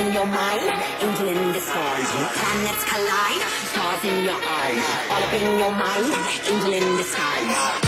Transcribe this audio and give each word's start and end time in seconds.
in 0.00 0.12
your 0.12 0.26
mind, 0.26 0.62
angel 1.00 1.28
in 1.28 1.52
disguise. 1.52 2.10
Planets 2.38 2.84
collide, 2.84 3.42
stars 3.70 4.04
in 4.04 4.24
your 4.24 4.34
eyes. 4.34 4.84
All 5.10 5.22
up 5.22 5.32
in 5.32 5.58
your 5.58 5.72
mind, 5.72 6.14
angel 6.46 6.72
in 6.72 6.96
disguise. 6.96 7.87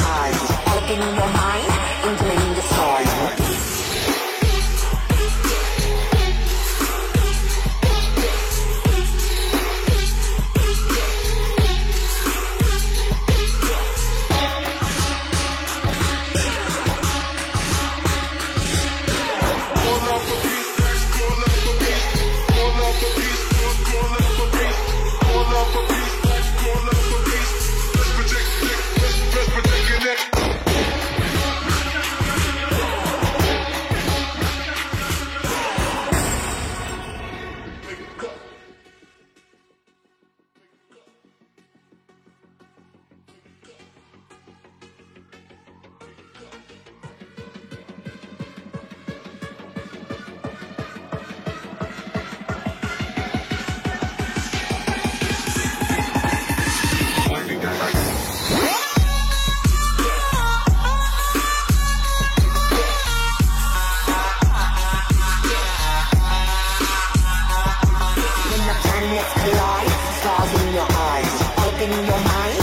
stars 70.19 70.51
in 70.61 70.73
your 70.73 70.89
eyes, 70.89 71.33
in 71.81 71.91
your 72.09 72.21
mind. 72.31 72.57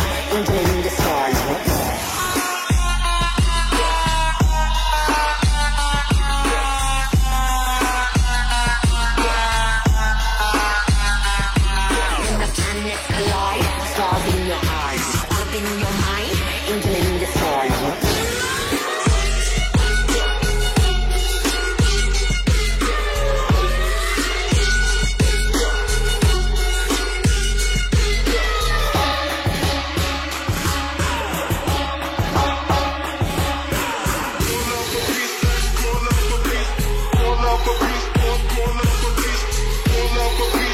When 12.24 12.34
the 12.42 12.48
planets 12.56 13.06
collide, 13.14 13.68
stars 13.92 14.24
in 14.34 14.40
your 14.46 14.62
eyes, 14.84 15.06
in 15.58 15.66
your 15.82 15.94
mind, 16.06 16.34
out 37.68 38.40
pull 38.48 38.78
up 38.78 39.04
a 39.04 39.10
beast, 39.16 39.84
pull 39.84 40.20
up 40.20 40.54
a 40.54 40.58
beast. 40.58 40.67